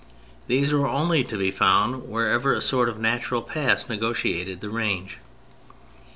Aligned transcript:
These 0.47 0.73
were 0.73 0.87
only 0.87 1.23
to 1.25 1.37
be 1.37 1.51
found 1.51 2.09
wherever 2.09 2.53
a 2.55 2.59
sort 2.61 2.89
of 2.89 2.97
natural 2.97 3.43
pass 3.43 3.87
negotiated 3.87 4.59
the 4.59 4.71
range. 4.71 5.19